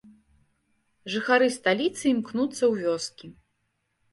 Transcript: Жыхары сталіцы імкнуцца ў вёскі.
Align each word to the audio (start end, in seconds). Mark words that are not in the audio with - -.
Жыхары 1.15 1.49
сталіцы 1.57 2.01
імкнуцца 2.13 2.61
ў 2.71 2.75
вёскі. 2.87 3.27